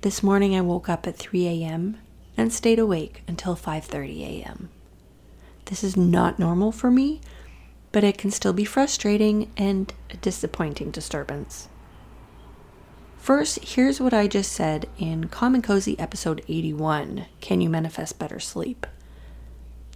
This 0.00 0.22
morning 0.22 0.54
I 0.54 0.60
woke 0.60 0.88
up 0.88 1.06
at 1.06 1.16
3 1.16 1.46
a.m. 1.46 1.98
and 2.36 2.52
stayed 2.52 2.78
awake 2.78 3.22
until 3.26 3.56
5:30 3.56 4.22
a.m. 4.22 4.68
This 5.66 5.82
is 5.82 5.96
not 5.96 6.38
normal 6.38 6.72
for 6.72 6.90
me, 6.90 7.20
but 7.92 8.04
it 8.04 8.18
can 8.18 8.30
still 8.30 8.52
be 8.52 8.64
frustrating 8.64 9.50
and 9.56 9.92
a 10.10 10.16
disappointing 10.16 10.90
disturbance. 10.90 11.68
First, 13.26 13.58
here's 13.64 14.00
what 14.00 14.14
I 14.14 14.28
just 14.28 14.52
said 14.52 14.88
in 14.98 15.26
Calm 15.26 15.56
and 15.56 15.64
Cozy 15.64 15.98
episode 15.98 16.44
81 16.46 17.26
Can 17.40 17.60
You 17.60 17.68
Manifest 17.68 18.20
Better 18.20 18.38
Sleep? 18.38 18.86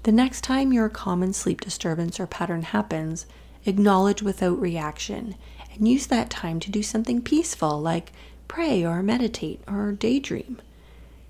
The 0.03 0.11
next 0.11 0.41
time 0.41 0.73
your 0.73 0.89
common 0.89 1.33
sleep 1.33 1.61
disturbance 1.61 2.19
or 2.19 2.27
pattern 2.27 2.63
happens, 2.63 3.27
acknowledge 3.65 4.21
without 4.21 4.61
reaction 4.61 5.37
and 5.73 5.87
use 5.87 6.09
that 6.09 6.29
time 6.29 6.59
to 6.59 6.73
do 6.73 6.83
something 6.83 7.23
peaceful 7.23 7.81
like 7.81 8.11
pray 8.49 8.85
or 8.85 9.01
meditate 9.01 9.63
or 9.69 9.93
daydream. 9.93 10.61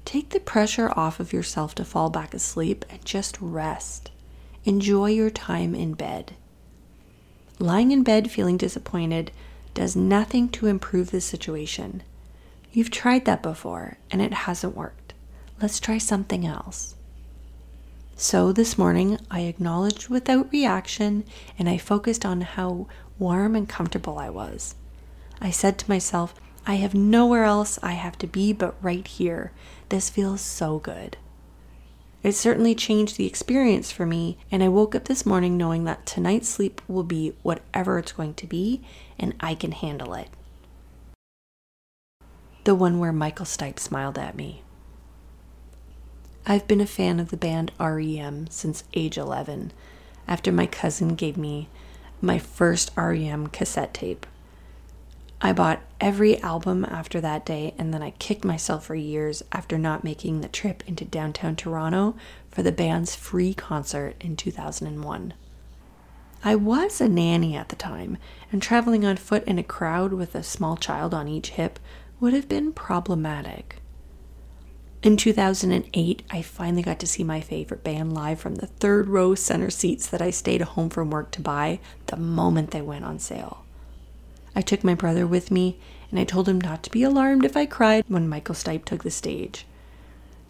Take 0.07 0.31
the 0.31 0.41
pressure 0.41 0.91
off 0.97 1.21
of 1.21 1.35
yourself 1.35 1.75
to 1.75 1.85
fall 1.85 2.09
back 2.09 2.33
asleep 2.33 2.87
and 2.89 3.05
just 3.05 3.37
rest. 3.43 4.11
Enjoy 4.65 5.11
your 5.11 5.29
time 5.29 5.75
in 5.75 5.93
bed. 5.93 6.35
Lying 7.59 7.91
in 7.91 8.03
bed 8.03 8.31
feeling 8.31 8.57
disappointed 8.57 9.33
does 9.75 9.97
nothing 9.97 10.49
to 10.51 10.67
improve 10.67 11.11
the 11.11 11.21
situation. 11.21 12.03
You've 12.73 12.91
tried 12.91 13.25
that 13.25 13.43
before 13.43 13.99
and 14.11 14.23
it 14.23 14.33
hasn't 14.33 14.77
worked. 14.77 15.15
Let's 15.61 15.81
try 15.81 15.99
something 15.99 16.47
else. 16.47 16.95
So 18.17 18.53
this 18.53 18.77
morning, 18.77 19.19
I 19.31 19.41
acknowledged 19.41 20.09
without 20.09 20.53
reaction 20.53 21.25
and 21.59 21.69
I 21.69 21.79
focused 21.79 22.27
on 22.27 22.43
how 22.43 22.87
warm 23.19 23.57
and 23.57 23.69
comfortable 23.69 24.19
I 24.19 24.31
was. 24.31 24.75
I 25.41 25.51
said 25.51 25.79
to 25.79 25.89
myself, 25.91 26.35
I 26.67 26.75
have 26.75 26.95
nowhere 26.95 27.45
else 27.45 27.79
I 27.83 27.93
have 27.93 28.19
to 28.19 28.27
be 28.27 28.53
but 28.53 28.75
right 28.83 29.07
here. 29.07 29.53
This 29.89 30.11
feels 30.11 30.41
so 30.41 30.79
good. 30.79 31.17
It 32.23 32.33
certainly 32.33 32.75
changed 32.75 33.17
the 33.17 33.27
experience 33.27 33.91
for 33.91 34.05
me, 34.05 34.37
and 34.51 34.63
I 34.63 34.69
woke 34.69 34.95
up 34.95 35.05
this 35.05 35.25
morning 35.25 35.57
knowing 35.57 35.85
that 35.85 36.05
tonight's 36.05 36.49
sleep 36.49 36.83
will 36.87 37.03
be 37.03 37.33
whatever 37.43 37.99
it's 37.99 38.13
going 38.13 38.35
to 38.35 38.47
be, 38.47 38.83
and 39.19 39.35
I 39.41 39.55
can 39.55 39.73
handle 39.73 40.13
it. 40.15 40.29
The 42.65 42.75
one 42.75 42.99
where 42.99 43.13
Michael 43.13 43.47
Stipe 43.47 43.79
smiled 43.79 44.19
at 44.19 44.37
me. 44.37 44.63
I've 46.47 46.69
been 46.69 46.83
a 46.83 46.87
fan 46.87 47.21
of 47.21 47.31
the 47.31 47.39
band 47.39 47.73
REM 47.81 48.49
since 48.51 48.85
age 48.93 49.17
11, 49.17 49.73
after 50.29 50.53
my 50.53 50.67
cousin 50.67 51.15
gave 51.15 51.39
me 51.39 51.69
my 52.21 52.39
first 52.39 52.91
REM 52.97 53.47
cassette 53.47 53.95
tape. 53.95 54.27
I 55.43 55.55
bought 55.55 55.81
every 56.01 56.39
album 56.43 56.85
after 56.85 57.19
that 57.23 57.47
day, 57.47 57.75
and 57.79 57.95
then 57.95 58.03
I 58.03 58.11
kicked 58.13 58.45
myself 58.45 58.85
for 58.85 58.95
years 58.95 59.43
after 59.53 59.79
not 59.79 60.05
making 60.05 60.41
the 60.41 60.49
trip 60.49 60.83
into 60.87 61.05
downtown 61.07 61.57
Toronto 61.57 62.15
for 62.51 62.63
the 62.63 62.73
band's 62.73 63.15
free 63.15 63.55
concert 63.55 64.17
in 64.21 64.37
2001. 64.37 65.33
I 66.45 66.57
was 66.57 67.01
a 67.01 67.09
nanny 67.09 67.57
at 67.57 67.71
the 67.71 67.77
time, 67.77 68.19
and 68.53 68.61
traveling 68.61 69.07
on 69.07 69.17
foot 69.17 69.45
in 69.45 69.59
a 69.59 69.63
crowd 69.63 70.13
with 70.13 70.35
a 70.35 70.43
small 70.43 70.77
child 70.77 71.15
on 71.15 71.27
each 71.27 71.51
hip 71.51 71.79
would 72.19 72.35
have 72.35 72.49
been 72.49 72.73
problematic. 72.73 73.77
In 75.03 75.17
2008, 75.17 76.23
I 76.31 76.43
finally 76.43 76.83
got 76.83 76.99
to 77.01 77.07
see 77.07 77.25
my 77.25 77.41
favorite 77.41 77.83
band 77.83 78.13
live 78.13 78.39
from 78.39 78.57
the 78.57 78.67
third 78.67 79.09
row 79.09 79.35
center 79.35 79.71
seats 79.71 80.07
that 80.09 80.21
I 80.21 80.29
stayed 80.29 80.61
home 80.61 80.91
from 80.91 81.11
work 81.11 81.31
to 81.33 81.41
buy 81.41 81.81
the 82.07 82.19
moment 82.19 82.73
they 82.73 82.83
went 82.83 83.07
on 83.07 83.19
sale. 83.19 83.65
I 84.55 84.63
took 84.63 84.83
my 84.83 84.95
brother 84.95 85.27
with 85.27 85.51
me, 85.51 85.79
and 86.11 86.19
I 86.19 86.25
told 86.25 86.49
him 86.49 86.61
not 86.61 86.83
to 86.83 86.91
be 86.91 87.03
alarmed 87.03 87.45
if 87.45 87.57
I 87.57 87.67
cried 87.67 88.05
when 88.09 88.29
Michael 88.29 88.55
Stipe 88.55 88.85
took 88.85 89.05
the 89.05 89.11
stage. 89.11 89.67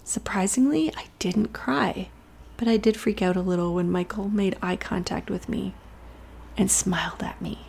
Surprisingly, 0.04 0.90
I 0.96 1.04
didn't 1.18 1.52
cry, 1.52 2.08
but 2.56 2.66
I 2.66 2.76
did 2.76 2.96
freak 2.96 3.22
out 3.22 3.36
a 3.36 3.42
little 3.42 3.74
when 3.74 3.90
Michael 3.90 4.28
made 4.28 4.56
eye 4.62 4.76
contact 4.76 5.30
with 5.30 5.48
me 5.48 5.74
and 6.56 6.70
smiled 6.70 7.22
at 7.22 7.40
me. 7.40 7.66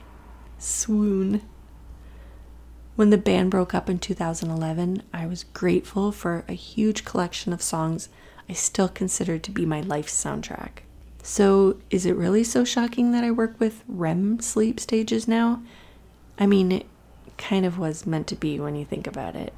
Swoon. 0.57 1.41
When 2.95 3.09
the 3.09 3.17
band 3.17 3.51
broke 3.51 3.73
up 3.73 3.89
in 3.89 3.99
2011, 3.99 5.03
I 5.13 5.25
was 5.25 5.45
grateful 5.45 6.11
for 6.11 6.43
a 6.47 6.53
huge 6.53 7.05
collection 7.05 7.53
of 7.53 7.61
songs 7.61 8.09
I 8.49 8.53
still 8.53 8.89
consider 8.89 9.37
to 9.39 9.51
be 9.51 9.65
my 9.65 9.81
life's 9.81 10.13
soundtrack. 10.13 10.83
So, 11.23 11.77
is 11.89 12.05
it 12.05 12.15
really 12.15 12.43
so 12.43 12.63
shocking 12.63 13.11
that 13.11 13.23
I 13.23 13.31
work 13.31 13.59
with 13.59 13.83
REM 13.87 14.39
sleep 14.41 14.79
stages 14.79 15.27
now? 15.27 15.61
I 16.41 16.45
mean, 16.47 16.71
it 16.71 16.87
kind 17.37 17.67
of 17.67 17.77
was 17.77 18.07
meant 18.07 18.25
to 18.27 18.35
be 18.35 18.59
when 18.59 18.75
you 18.75 18.83
think 18.83 19.05
about 19.05 19.35
it. 19.35 19.53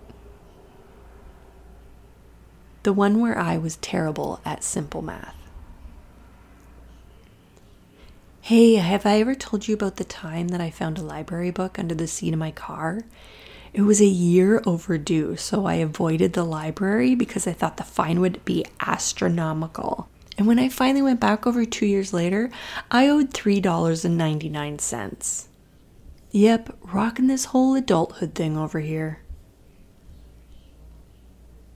The 2.84 2.92
one 2.92 3.22
where 3.22 3.38
I 3.38 3.58
was 3.58 3.78
terrible 3.78 4.42
at 4.44 4.66
simple 4.66 5.02
math. 5.02 5.38
Hey, 8.42 8.76
have 8.76 9.06
I 9.06 9.22
ever 9.22 9.34
told 9.34 9.70
you 9.70 9.74
about 9.74 9.96
the 9.96 10.04
time 10.04 10.50
that 10.50 10.60
I 10.60 10.72
found 10.72 10.98
a 10.98 11.04
library 11.04 11.52
book 11.52 11.80
under 11.80 11.96
the 11.96 12.06
seat 12.06 12.34
of 12.34 12.40
my 12.40 12.52
car? 12.52 13.04
It 13.72 13.84
was 13.84 14.02
a 14.02 14.06
year 14.06 14.62
overdue, 14.66 15.38
so 15.38 15.66
I 15.66 15.76
avoided 15.76 16.34
the 16.34 16.44
library 16.44 17.16
because 17.16 17.48
I 17.48 17.54
thought 17.54 17.78
the 17.78 17.86
fine 17.86 18.20
would 18.20 18.44
be 18.44 18.66
astronomical. 18.82 20.10
And 20.38 20.48
when 20.48 20.60
I 20.60 20.68
finally 20.68 21.02
went 21.02 21.22
back 21.22 21.48
over 21.48 21.64
two 21.64 21.86
years 21.86 22.12
later, 22.12 22.50
I 22.92 23.08
owed 23.08 23.32
$3.99. 23.32 25.48
Yep, 26.36 26.80
rocking 26.82 27.28
this 27.28 27.46
whole 27.46 27.76
adulthood 27.76 28.34
thing 28.34 28.58
over 28.58 28.80
here. 28.80 29.20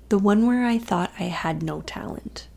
The 0.10 0.18
one 0.18 0.48
where 0.48 0.66
I 0.66 0.80
thought 0.80 1.12
I 1.20 1.26
had 1.26 1.62
no 1.62 1.82
talent. 1.82 2.48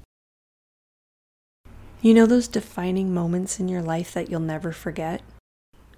You 2.00 2.14
know 2.14 2.24
those 2.24 2.48
defining 2.48 3.12
moments 3.12 3.60
in 3.60 3.68
your 3.68 3.82
life 3.82 4.14
that 4.14 4.30
you'll 4.30 4.40
never 4.40 4.72
forget? 4.72 5.20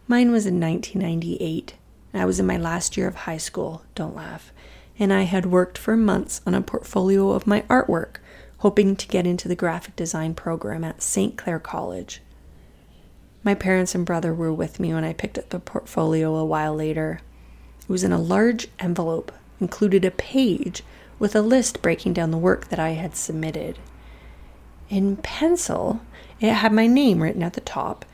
Mine 0.09 0.33
was 0.33 0.45
in 0.45 0.59
1998. 0.59 1.75
I 2.13 2.25
was 2.25 2.41
in 2.41 2.47
my 2.47 2.57
last 2.57 2.97
year 2.97 3.07
of 3.07 3.15
high 3.15 3.37
school, 3.37 3.85
don't 3.95 4.17
laugh, 4.17 4.53
and 4.99 5.13
I 5.13 5.23
had 5.23 5.47
worked 5.47 5.79
for 5.79 5.97
months 5.97 6.41
on 6.45 6.53
a 6.53 6.63
portfolio 6.63 7.31
of 7.31 7.47
my 7.47 7.61
artwork, 7.71 8.17
hoping 8.59 8.97
to 8.97 9.07
get 9.07 9.25
into 9.25 9.47
the 9.47 9.55
graphic 9.55 9.95
design 9.95 10.35
program 10.35 10.83
at 10.83 11.01
St. 11.01 11.39
Clair 11.39 11.61
College. 11.61 12.23
My 13.45 13.55
parents 13.55 13.95
and 13.95 14.07
brother 14.07 14.33
were 14.33 14.53
with 14.53 14.79
me 14.79 14.95
when 14.95 15.05
I 15.05 15.13
picked 15.13 15.37
up 15.37 15.49
the 15.49 15.59
portfolio 15.59 16.37
a 16.37 16.45
while 16.45 16.75
later. 16.75 17.21
It 17.81 17.89
was 17.89 18.05
in 18.05 18.13
a 18.13 18.21
large 18.21 18.69
envelope, 18.79 19.33
included 19.61 20.05
a 20.05 20.13
page 20.13 20.83
with 21.19 21.35
a 21.35 21.43
list 21.43 21.83
breaking 21.83 22.13
down 22.13 22.31
the 22.31 22.39
work 22.39 22.69
that 22.69 22.79
I 22.79 22.91
had 22.91 23.17
submitted. 23.17 23.79
In 24.89 25.17
pencil, 25.17 26.03
it 26.41 26.53
had 26.53 26.73
my 26.73 26.87
name 26.87 27.23
written 27.23 27.43
at 27.43 27.55
the 27.55 27.61
top, 27.61 28.05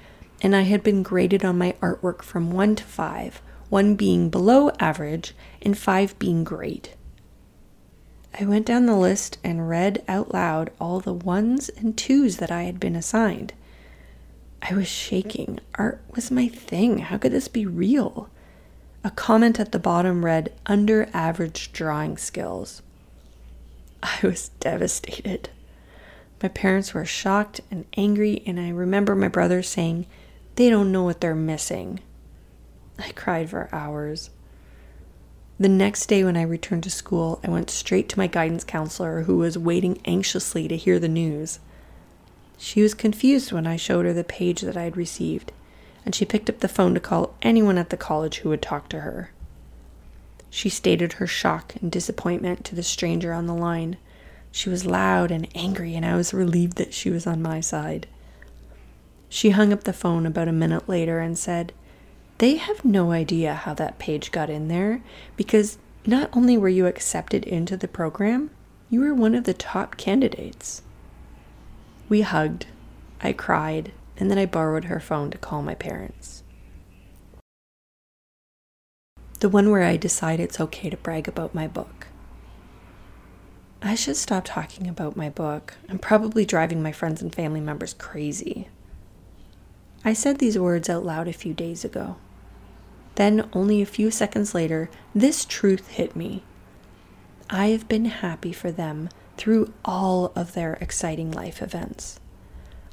and 0.40 0.56
I 0.56 0.62
had 0.62 0.82
been 0.82 1.02
graded 1.02 1.44
on 1.44 1.58
my 1.58 1.74
artwork 1.82 2.22
from 2.22 2.50
1 2.50 2.76
to 2.76 2.84
5, 2.84 3.42
1 3.68 3.96
being 3.96 4.30
below 4.30 4.70
average 4.78 5.34
and 5.60 5.76
5 5.76 6.18
being 6.18 6.44
great. 6.44 6.94
I 8.38 8.44
went 8.44 8.66
down 8.66 8.86
the 8.86 8.96
list 8.96 9.38
and 9.42 9.68
read 9.68 10.02
out 10.06 10.32
loud 10.32 10.70
all 10.80 11.00
the 11.00 11.12
ones 11.12 11.68
and 11.70 11.96
twos 11.98 12.36
that 12.36 12.52
I 12.52 12.62
had 12.62 12.78
been 12.78 12.94
assigned. 12.94 13.52
I 14.62 14.74
was 14.74 14.88
shaking. 14.88 15.60
Art 15.76 16.00
was 16.14 16.30
my 16.30 16.48
thing. 16.48 16.98
How 16.98 17.18
could 17.18 17.32
this 17.32 17.48
be 17.48 17.66
real? 17.66 18.28
A 19.04 19.10
comment 19.10 19.60
at 19.60 19.72
the 19.72 19.78
bottom 19.78 20.24
read, 20.24 20.52
under 20.66 21.08
average 21.14 21.72
drawing 21.72 22.16
skills. 22.16 22.82
I 24.02 24.18
was 24.22 24.50
devastated. 24.60 25.50
My 26.42 26.48
parents 26.48 26.94
were 26.94 27.04
shocked 27.04 27.60
and 27.70 27.84
angry, 27.96 28.42
and 28.46 28.60
I 28.60 28.68
remember 28.70 29.14
my 29.14 29.28
brother 29.28 29.62
saying, 29.62 30.06
They 30.56 30.70
don't 30.70 30.92
know 30.92 31.02
what 31.02 31.20
they're 31.20 31.34
missing. 31.34 32.00
I 32.98 33.10
cried 33.12 33.50
for 33.50 33.68
hours. 33.72 34.30
The 35.58 35.68
next 35.68 36.06
day, 36.06 36.22
when 36.22 36.36
I 36.36 36.42
returned 36.42 36.84
to 36.84 36.90
school, 36.90 37.40
I 37.42 37.50
went 37.50 37.70
straight 37.70 38.08
to 38.10 38.18
my 38.18 38.28
guidance 38.28 38.62
counselor, 38.62 39.22
who 39.22 39.38
was 39.38 39.58
waiting 39.58 40.00
anxiously 40.04 40.68
to 40.68 40.76
hear 40.76 41.00
the 41.00 41.08
news. 41.08 41.58
She 42.58 42.82
was 42.82 42.92
confused 42.92 43.52
when 43.52 43.66
I 43.66 43.76
showed 43.76 44.04
her 44.04 44.12
the 44.12 44.24
page 44.24 44.62
that 44.62 44.76
I 44.76 44.82
had 44.82 44.96
received, 44.96 45.52
and 46.04 46.14
she 46.14 46.24
picked 46.24 46.50
up 46.50 46.58
the 46.58 46.68
phone 46.68 46.92
to 46.94 47.00
call 47.00 47.34
anyone 47.40 47.78
at 47.78 47.90
the 47.90 47.96
college 47.96 48.38
who 48.38 48.48
would 48.48 48.60
talk 48.60 48.88
to 48.88 49.00
her. 49.00 49.30
She 50.50 50.68
stated 50.68 51.14
her 51.14 51.26
shock 51.26 51.76
and 51.80 51.90
disappointment 51.92 52.64
to 52.64 52.74
the 52.74 52.82
stranger 52.82 53.32
on 53.32 53.46
the 53.46 53.54
line. 53.54 53.96
She 54.50 54.68
was 54.68 54.84
loud 54.84 55.30
and 55.30 55.46
angry, 55.54 55.94
and 55.94 56.04
I 56.04 56.16
was 56.16 56.34
relieved 56.34 56.78
that 56.78 56.92
she 56.92 57.10
was 57.10 57.26
on 57.26 57.40
my 57.40 57.60
side. 57.60 58.08
She 59.28 59.50
hung 59.50 59.72
up 59.72 59.84
the 59.84 59.92
phone 59.92 60.26
about 60.26 60.48
a 60.48 60.52
minute 60.52 60.88
later 60.88 61.20
and 61.20 61.38
said, 61.38 61.72
They 62.38 62.56
have 62.56 62.84
no 62.84 63.12
idea 63.12 63.54
how 63.54 63.74
that 63.74 63.98
page 63.98 64.32
got 64.32 64.50
in 64.50 64.68
there 64.68 65.02
because 65.36 65.78
not 66.06 66.30
only 66.32 66.56
were 66.56 66.68
you 66.68 66.86
accepted 66.86 67.44
into 67.44 67.76
the 67.76 67.88
program, 67.88 68.50
you 68.90 69.00
were 69.00 69.14
one 69.14 69.34
of 69.34 69.44
the 69.44 69.54
top 69.54 69.96
candidates. 69.96 70.82
We 72.08 72.22
hugged, 72.22 72.66
I 73.20 73.32
cried, 73.32 73.92
and 74.16 74.30
then 74.30 74.38
I 74.38 74.46
borrowed 74.46 74.84
her 74.84 75.00
phone 75.00 75.30
to 75.30 75.38
call 75.38 75.62
my 75.62 75.74
parents. 75.74 76.42
The 79.40 79.48
one 79.48 79.70
where 79.70 79.84
I 79.84 79.96
decide 79.96 80.40
it's 80.40 80.60
okay 80.60 80.90
to 80.90 80.96
brag 80.96 81.28
about 81.28 81.54
my 81.54 81.68
book. 81.68 82.08
I 83.80 83.94
should 83.94 84.16
stop 84.16 84.44
talking 84.44 84.88
about 84.88 85.16
my 85.16 85.28
book. 85.28 85.74
I'm 85.88 85.98
probably 85.98 86.44
driving 86.44 86.82
my 86.82 86.90
friends 86.90 87.22
and 87.22 87.32
family 87.32 87.60
members 87.60 87.94
crazy. 87.94 88.68
I 90.04 90.12
said 90.14 90.38
these 90.38 90.58
words 90.58 90.88
out 90.88 91.04
loud 91.04 91.28
a 91.28 91.32
few 91.32 91.54
days 91.54 91.84
ago. 91.84 92.16
Then, 93.14 93.48
only 93.52 93.80
a 93.82 93.86
few 93.86 94.10
seconds 94.10 94.54
later, 94.54 94.90
this 95.14 95.44
truth 95.44 95.88
hit 95.88 96.16
me. 96.16 96.42
I 97.50 97.68
have 97.68 97.88
been 97.88 98.06
happy 98.06 98.52
for 98.52 98.72
them 98.72 99.08
through 99.38 99.72
all 99.84 100.32
of 100.36 100.52
their 100.52 100.74
exciting 100.74 101.32
life 101.32 101.62
events. 101.62 102.20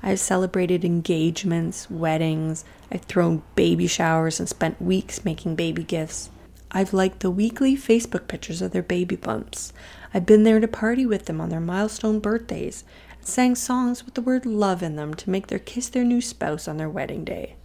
I've 0.01 0.19
celebrated 0.19 0.85
engagements, 0.85 1.89
weddings, 1.89 2.63
I've 2.91 3.01
thrown 3.01 3.41
baby 3.55 3.87
showers 3.87 4.39
and 4.39 4.47
spent 4.47 4.81
weeks 4.81 5.25
making 5.25 5.55
baby 5.55 5.83
gifts. 5.83 6.29
I've 6.71 6.93
liked 6.93 7.21
the 7.21 7.31
weekly 7.31 7.75
Facebook 7.75 8.27
pictures 8.27 8.61
of 8.61 8.71
their 8.71 8.83
baby 8.83 9.15
bumps. 9.15 9.73
I've 10.13 10.25
been 10.25 10.43
there 10.43 10.59
to 10.59 10.67
party 10.67 11.05
with 11.05 11.25
them 11.25 11.41
on 11.41 11.49
their 11.49 11.59
milestone 11.59 12.19
birthdays 12.19 12.83
and 13.17 13.27
sang 13.27 13.55
songs 13.55 14.05
with 14.05 14.13
the 14.13 14.21
word 14.21 14.45
love 14.45 14.83
in 14.83 14.95
them 14.95 15.13
to 15.15 15.29
make 15.29 15.47
their 15.47 15.59
kiss 15.59 15.89
their 15.89 16.03
new 16.03 16.21
spouse 16.21 16.67
on 16.67 16.77
their 16.77 16.89
wedding 16.89 17.25
day. 17.25 17.55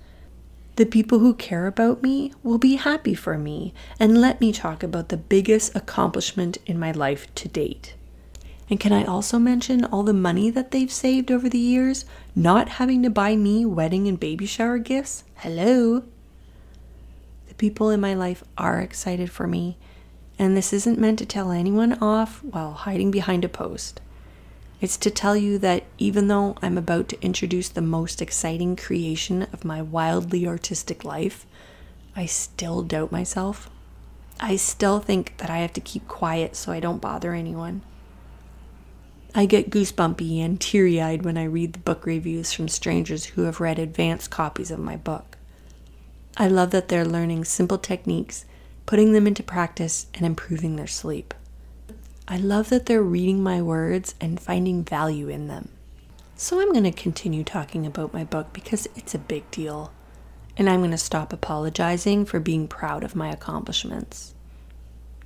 The 0.76 0.86
people 0.86 1.18
who 1.18 1.34
care 1.34 1.66
about 1.66 2.02
me 2.02 2.32
will 2.42 2.56
be 2.56 2.76
happy 2.76 3.14
for 3.14 3.36
me 3.36 3.74
and 3.98 4.20
let 4.20 4.40
me 4.40 4.50
talk 4.50 4.82
about 4.82 5.10
the 5.10 5.18
biggest 5.18 5.76
accomplishment 5.76 6.56
in 6.64 6.78
my 6.78 6.92
life 6.92 7.26
to 7.34 7.48
date. 7.48 7.94
And 8.70 8.78
can 8.78 8.92
I 8.92 9.04
also 9.04 9.40
mention 9.40 9.84
all 9.84 10.04
the 10.04 10.12
money 10.12 10.48
that 10.48 10.70
they've 10.70 10.92
saved 10.92 11.32
over 11.32 11.48
the 11.48 11.58
years, 11.58 12.04
not 12.36 12.68
having 12.68 13.02
to 13.02 13.10
buy 13.10 13.34
me 13.34 13.66
wedding 13.66 14.06
and 14.06 14.18
baby 14.18 14.46
shower 14.46 14.78
gifts? 14.78 15.24
Hello? 15.38 16.04
The 17.48 17.54
people 17.54 17.90
in 17.90 18.00
my 18.00 18.14
life 18.14 18.44
are 18.56 18.80
excited 18.80 19.28
for 19.28 19.48
me, 19.48 19.76
and 20.38 20.56
this 20.56 20.72
isn't 20.72 21.00
meant 21.00 21.18
to 21.18 21.26
tell 21.26 21.50
anyone 21.50 21.94
off 21.94 22.44
while 22.44 22.70
hiding 22.70 23.10
behind 23.10 23.44
a 23.44 23.48
post. 23.48 24.00
It's 24.80 24.96
to 24.98 25.10
tell 25.10 25.36
you 25.36 25.58
that 25.58 25.82
even 25.98 26.28
though 26.28 26.54
I'm 26.62 26.78
about 26.78 27.08
to 27.08 27.22
introduce 27.22 27.68
the 27.68 27.82
most 27.82 28.22
exciting 28.22 28.76
creation 28.76 29.48
of 29.52 29.64
my 29.64 29.82
wildly 29.82 30.46
artistic 30.46 31.04
life, 31.04 31.44
I 32.14 32.26
still 32.26 32.82
doubt 32.82 33.10
myself. 33.10 33.68
I 34.38 34.54
still 34.54 35.00
think 35.00 35.36
that 35.38 35.50
I 35.50 35.58
have 35.58 35.72
to 35.72 35.80
keep 35.80 36.06
quiet 36.06 36.54
so 36.54 36.70
I 36.70 36.78
don't 36.78 37.02
bother 37.02 37.34
anyone. 37.34 37.82
I 39.32 39.46
get 39.46 39.70
goosebumpy 39.70 40.44
and 40.44 40.60
teary 40.60 41.00
eyed 41.00 41.24
when 41.24 41.38
I 41.38 41.44
read 41.44 41.74
the 41.74 41.78
book 41.78 42.04
reviews 42.04 42.52
from 42.52 42.66
strangers 42.66 43.24
who 43.26 43.42
have 43.42 43.60
read 43.60 43.78
advanced 43.78 44.30
copies 44.30 44.72
of 44.72 44.80
my 44.80 44.96
book. 44.96 45.36
I 46.36 46.48
love 46.48 46.72
that 46.72 46.88
they're 46.88 47.04
learning 47.04 47.44
simple 47.44 47.78
techniques, 47.78 48.44
putting 48.86 49.12
them 49.12 49.28
into 49.28 49.44
practice, 49.44 50.06
and 50.14 50.26
improving 50.26 50.74
their 50.74 50.88
sleep. 50.88 51.32
I 52.26 52.38
love 52.38 52.70
that 52.70 52.86
they're 52.86 53.02
reading 53.02 53.42
my 53.42 53.62
words 53.62 54.16
and 54.20 54.40
finding 54.40 54.82
value 54.82 55.28
in 55.28 55.46
them. 55.46 55.68
So 56.34 56.60
I'm 56.60 56.72
going 56.72 56.84
to 56.84 56.90
continue 56.90 57.44
talking 57.44 57.86
about 57.86 58.12
my 58.14 58.24
book 58.24 58.52
because 58.52 58.88
it's 58.96 59.14
a 59.14 59.18
big 59.18 59.48
deal. 59.50 59.92
And 60.56 60.68
I'm 60.68 60.80
going 60.80 60.90
to 60.90 60.98
stop 60.98 61.32
apologizing 61.32 62.24
for 62.24 62.40
being 62.40 62.66
proud 62.66 63.04
of 63.04 63.14
my 63.14 63.30
accomplishments. 63.30 64.34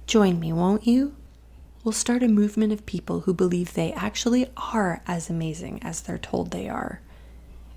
Join 0.07 0.41
me, 0.41 0.53
won't 0.53 0.87
you? 0.87 1.15
We'll 1.85 1.93
start 1.93 2.23
a 2.23 2.29
movement 2.29 2.73
of 2.73 2.87
people 2.87 3.21
who 3.21 3.35
believe 3.35 3.75
they 3.75 3.93
actually 3.93 4.47
are 4.57 5.03
as 5.07 5.29
amazing 5.29 5.83
as 5.83 6.01
they're 6.01 6.17
told 6.17 6.51
they 6.51 6.67
are. 6.67 7.03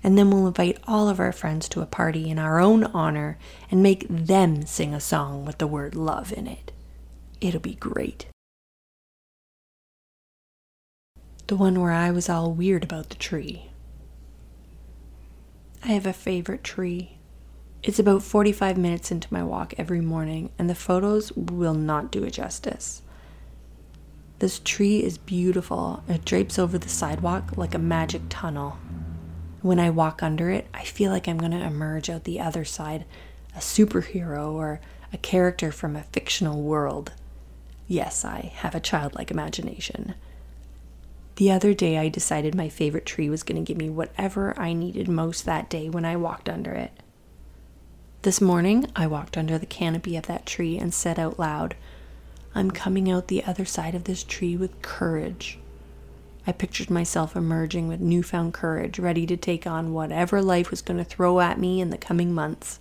And 0.02 0.16
then 0.16 0.30
we'll 0.30 0.46
invite 0.46 0.78
all 0.86 1.10
of 1.10 1.20
our 1.20 1.30
friends 1.30 1.68
to 1.68 1.82
a 1.82 1.86
party 1.86 2.30
in 2.30 2.38
our 2.38 2.58
own 2.58 2.84
honor 2.84 3.36
and 3.70 3.82
make 3.82 4.06
them 4.08 4.64
sing 4.64 4.94
a 4.94 5.00
song 5.00 5.44
with 5.44 5.58
the 5.58 5.66
word 5.66 5.94
love 5.94 6.32
in 6.32 6.46
it. 6.46 6.72
It'll 7.42 7.60
be 7.60 7.74
great. 7.74 8.24
The 11.48 11.56
one 11.56 11.78
where 11.78 11.92
I 11.92 12.10
was 12.10 12.30
all 12.30 12.50
weird 12.52 12.84
about 12.84 13.10
the 13.10 13.16
tree. 13.16 13.70
I 15.84 15.88
have 15.88 16.06
a 16.06 16.14
favorite 16.14 16.64
tree. 16.64 17.18
It's 17.82 17.98
about 17.98 18.22
45 18.22 18.78
minutes 18.78 19.10
into 19.10 19.32
my 19.32 19.42
walk 19.42 19.74
every 19.76 20.00
morning, 20.00 20.50
and 20.58 20.70
the 20.70 20.74
photos 20.74 21.30
will 21.32 21.74
not 21.74 22.10
do 22.10 22.24
it 22.24 22.32
justice. 22.32 23.02
This 24.38 24.60
tree 24.60 25.02
is 25.02 25.18
beautiful. 25.18 26.04
It 26.08 26.24
drapes 26.24 26.58
over 26.58 26.78
the 26.78 26.88
sidewalk 26.88 27.56
like 27.56 27.74
a 27.74 27.78
magic 27.78 28.22
tunnel. 28.28 28.78
When 29.62 29.80
I 29.80 29.90
walk 29.90 30.22
under 30.22 30.50
it, 30.50 30.68
I 30.72 30.84
feel 30.84 31.10
like 31.10 31.26
I'm 31.26 31.38
going 31.38 31.50
to 31.50 31.58
emerge 31.58 32.08
out 32.08 32.22
the 32.22 32.38
other 32.38 32.64
side, 32.64 33.04
a 33.56 33.58
superhero 33.58 34.52
or 34.52 34.80
a 35.12 35.18
character 35.18 35.72
from 35.72 35.96
a 35.96 36.04
fictional 36.04 36.62
world. 36.62 37.12
Yes, 37.88 38.24
I 38.24 38.52
have 38.56 38.76
a 38.76 38.80
childlike 38.80 39.32
imagination. 39.32 40.14
The 41.34 41.50
other 41.50 41.74
day, 41.74 41.98
I 41.98 42.08
decided 42.08 42.54
my 42.54 42.68
favorite 42.68 43.06
tree 43.06 43.28
was 43.28 43.42
going 43.42 43.64
to 43.64 43.66
give 43.66 43.78
me 43.78 43.88
whatever 43.88 44.56
I 44.58 44.72
needed 44.72 45.08
most 45.08 45.44
that 45.46 45.68
day 45.68 45.88
when 45.88 46.04
I 46.04 46.16
walked 46.16 46.48
under 46.48 46.72
it. 46.72 46.92
This 48.22 48.40
morning, 48.40 48.86
I 48.94 49.06
walked 49.06 49.36
under 49.36 49.58
the 49.58 49.66
canopy 49.66 50.16
of 50.16 50.26
that 50.26 50.46
tree 50.46 50.78
and 50.78 50.94
said 50.94 51.18
out 51.18 51.38
loud, 51.38 51.74
I'm 52.54 52.70
coming 52.70 53.10
out 53.10 53.28
the 53.28 53.44
other 53.44 53.64
side 53.64 53.94
of 53.94 54.04
this 54.04 54.24
tree 54.24 54.56
with 54.56 54.82
courage. 54.82 55.58
I 56.46 56.52
pictured 56.52 56.88
myself 56.88 57.36
emerging 57.36 57.88
with 57.88 58.00
newfound 58.00 58.54
courage, 58.54 58.98
ready 58.98 59.26
to 59.26 59.36
take 59.36 59.66
on 59.66 59.92
whatever 59.92 60.40
life 60.40 60.70
was 60.70 60.80
going 60.80 60.96
to 60.96 61.04
throw 61.04 61.40
at 61.40 61.60
me 61.60 61.80
in 61.80 61.90
the 61.90 61.98
coming 61.98 62.32
months, 62.32 62.80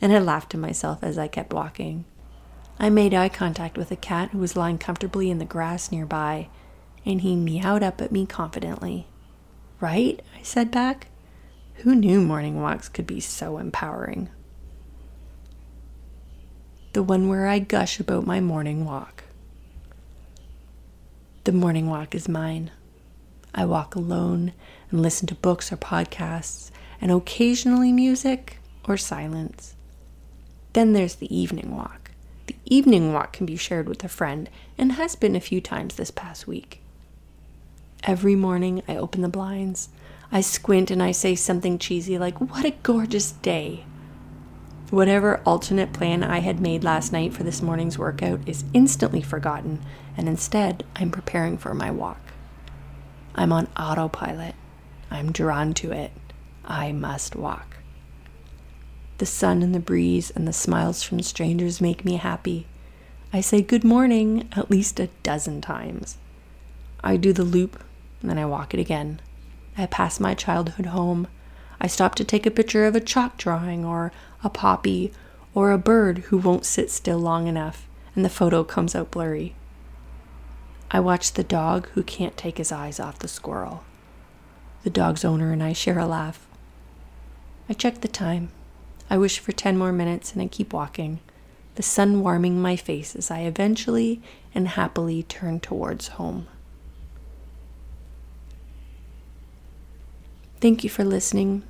and 0.00 0.12
I 0.12 0.20
laughed 0.20 0.50
to 0.50 0.58
myself 0.58 1.00
as 1.02 1.18
I 1.18 1.26
kept 1.26 1.52
walking. 1.52 2.04
I 2.78 2.90
made 2.90 3.12
eye 3.12 3.28
contact 3.28 3.76
with 3.76 3.90
a 3.90 3.96
cat 3.96 4.30
who 4.30 4.38
was 4.38 4.56
lying 4.56 4.78
comfortably 4.78 5.30
in 5.30 5.38
the 5.38 5.44
grass 5.44 5.90
nearby, 5.90 6.48
and 7.04 7.22
he 7.22 7.34
meowed 7.34 7.82
up 7.82 8.00
at 8.00 8.12
me 8.12 8.24
confidently. 8.24 9.08
Right? 9.80 10.22
I 10.38 10.42
said 10.42 10.70
back. 10.70 11.08
Who 11.82 11.96
knew 11.96 12.20
morning 12.20 12.60
walks 12.60 12.88
could 12.88 13.06
be 13.06 13.18
so 13.18 13.58
empowering? 13.58 14.28
The 16.98 17.02
one 17.04 17.28
where 17.28 17.46
I 17.46 17.60
gush 17.60 18.00
about 18.00 18.26
my 18.26 18.40
morning 18.40 18.84
walk. 18.84 19.22
The 21.44 21.52
morning 21.52 21.88
walk 21.88 22.12
is 22.12 22.28
mine. 22.28 22.72
I 23.54 23.66
walk 23.66 23.94
alone 23.94 24.52
and 24.90 25.00
listen 25.00 25.28
to 25.28 25.36
books 25.36 25.70
or 25.70 25.76
podcasts, 25.76 26.72
and 27.00 27.12
occasionally 27.12 27.92
music 27.92 28.58
or 28.82 28.96
silence. 28.96 29.76
Then 30.72 30.92
there's 30.92 31.14
the 31.14 31.32
evening 31.32 31.76
walk. 31.76 32.10
The 32.48 32.56
evening 32.64 33.12
walk 33.12 33.32
can 33.32 33.46
be 33.46 33.54
shared 33.54 33.88
with 33.88 34.02
a 34.02 34.08
friend 34.08 34.50
and 34.76 34.90
has 34.90 35.14
been 35.14 35.36
a 35.36 35.40
few 35.40 35.60
times 35.60 35.94
this 35.94 36.10
past 36.10 36.48
week. 36.48 36.82
Every 38.02 38.34
morning 38.34 38.82
I 38.88 38.96
open 38.96 39.20
the 39.20 39.28
blinds, 39.28 39.88
I 40.32 40.40
squint 40.40 40.90
and 40.90 41.00
I 41.00 41.12
say 41.12 41.36
something 41.36 41.78
cheesy 41.78 42.18
like, 42.18 42.40
What 42.40 42.64
a 42.64 42.74
gorgeous 42.82 43.30
day! 43.30 43.84
Whatever 44.90 45.42
alternate 45.44 45.92
plan 45.92 46.24
I 46.24 46.38
had 46.38 46.60
made 46.60 46.82
last 46.82 47.12
night 47.12 47.34
for 47.34 47.42
this 47.42 47.60
morning's 47.60 47.98
workout 47.98 48.40
is 48.46 48.64
instantly 48.72 49.20
forgotten, 49.20 49.80
and 50.16 50.26
instead 50.26 50.82
I'm 50.96 51.10
preparing 51.10 51.58
for 51.58 51.74
my 51.74 51.90
walk. 51.90 52.20
I'm 53.34 53.52
on 53.52 53.68
autopilot. 53.76 54.54
I'm 55.10 55.30
drawn 55.30 55.74
to 55.74 55.92
it. 55.92 56.12
I 56.64 56.92
must 56.92 57.36
walk. 57.36 57.76
The 59.18 59.26
sun 59.26 59.62
and 59.62 59.74
the 59.74 59.80
breeze 59.80 60.30
and 60.30 60.48
the 60.48 60.54
smiles 60.54 61.02
from 61.02 61.20
strangers 61.20 61.82
make 61.82 62.06
me 62.06 62.16
happy. 62.16 62.66
I 63.30 63.42
say 63.42 63.60
good 63.60 63.84
morning 63.84 64.48
at 64.52 64.70
least 64.70 64.98
a 64.98 65.10
dozen 65.22 65.60
times. 65.60 66.16
I 67.04 67.18
do 67.18 67.34
the 67.34 67.44
loop, 67.44 67.82
then 68.22 68.38
I 68.38 68.46
walk 68.46 68.72
it 68.72 68.80
again. 68.80 69.20
I 69.76 69.84
pass 69.84 70.18
my 70.18 70.32
childhood 70.32 70.86
home. 70.86 71.28
I 71.80 71.88
stop 71.88 72.14
to 72.16 72.24
take 72.24 72.46
a 72.46 72.50
picture 72.50 72.86
of 72.86 72.96
a 72.96 73.00
chalk 73.00 73.36
drawing 73.36 73.84
or 73.84 74.12
a 74.42 74.50
poppy, 74.50 75.12
or 75.54 75.70
a 75.70 75.78
bird 75.78 76.18
who 76.18 76.38
won't 76.38 76.64
sit 76.64 76.90
still 76.90 77.18
long 77.18 77.46
enough 77.46 77.88
and 78.14 78.24
the 78.24 78.30
photo 78.30 78.64
comes 78.64 78.94
out 78.94 79.10
blurry. 79.10 79.54
I 80.90 81.00
watch 81.00 81.34
the 81.34 81.44
dog 81.44 81.88
who 81.90 82.02
can't 82.02 82.36
take 82.36 82.58
his 82.58 82.72
eyes 82.72 82.98
off 82.98 83.18
the 83.18 83.28
squirrel. 83.28 83.84
The 84.82 84.90
dog's 84.90 85.24
owner 85.24 85.52
and 85.52 85.62
I 85.62 85.72
share 85.72 85.98
a 85.98 86.06
laugh. 86.06 86.46
I 87.68 87.74
check 87.74 88.00
the 88.00 88.08
time. 88.08 88.50
I 89.10 89.18
wish 89.18 89.38
for 89.38 89.52
10 89.52 89.76
more 89.76 89.92
minutes 89.92 90.32
and 90.32 90.42
I 90.42 90.46
keep 90.46 90.72
walking, 90.72 91.20
the 91.74 91.82
sun 91.82 92.22
warming 92.22 92.60
my 92.60 92.74
face 92.74 93.14
as 93.14 93.30
I 93.30 93.40
eventually 93.40 94.20
and 94.54 94.68
happily 94.68 95.22
turn 95.22 95.60
towards 95.60 96.08
home. 96.08 96.48
Thank 100.60 100.82
you 100.82 100.90
for 100.90 101.04
listening. 101.04 101.62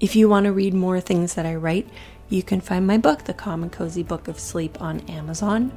If 0.00 0.14
you 0.14 0.28
want 0.28 0.44
to 0.44 0.52
read 0.52 0.74
more 0.74 1.00
things 1.00 1.34
that 1.34 1.44
I 1.44 1.56
write, 1.56 1.88
you 2.28 2.44
can 2.44 2.60
find 2.60 2.86
my 2.86 2.98
book, 2.98 3.24
The 3.24 3.34
Calm 3.34 3.64
and 3.64 3.72
Cozy 3.72 4.04
Book 4.04 4.28
of 4.28 4.38
Sleep, 4.38 4.80
on 4.80 5.00
Amazon 5.08 5.72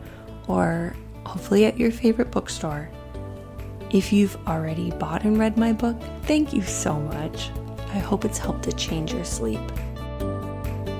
or 0.47 0.95
hopefully 1.25 1.65
at 1.65 1.79
your 1.79 1.89
favorite 1.91 2.29
bookstore. 2.29 2.91
If 3.89 4.13
you've 4.13 4.37
already 4.47 4.91
bought 4.91 5.23
and 5.23 5.39
read 5.39 5.57
my 5.57 5.73
book, 5.73 5.99
thank 6.23 6.53
you 6.53 6.61
so 6.61 6.99
much. 6.99 7.49
I 7.93 7.97
hope 7.97 8.23
it's 8.23 8.37
helped 8.37 8.61
to 8.63 8.71
change 8.73 9.11
your 9.11 9.25
sleep. 9.25 9.59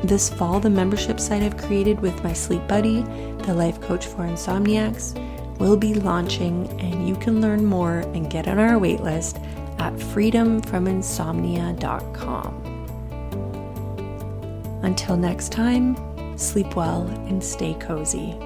This 0.04 0.32
fall, 0.32 0.60
the 0.60 0.72
membership 0.72 1.20
site 1.20 1.44
I've 1.44 1.58
created 1.58 2.00
with 2.00 2.24
my 2.24 2.34
sleep 2.34 2.68
buddy, 2.68 3.04
the 3.44 3.54
life 3.54 3.80
coach 3.82 4.08
for 4.08 4.24
insomniacs, 4.24 5.16
will 5.60 5.78
be 5.78 5.94
launching, 5.94 6.68
and 6.82 7.08
you 7.08 7.16
can 7.18 7.40
learn 7.40 7.66
more 7.66 8.00
and 8.00 8.32
get 8.32 8.48
on 8.48 8.58
our 8.58 8.80
waitlist 8.80 9.40
at 9.80 9.94
freedomfrominsomnia.com. 9.94 12.71
Until 14.92 15.16
next 15.16 15.54
time, 15.54 15.96
sleep 16.38 16.76
well 16.76 17.04
and 17.30 17.42
stay 17.42 17.76
cozy. 17.76 18.38